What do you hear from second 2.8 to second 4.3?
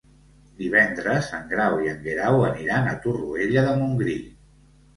a Torroella de Montgrí.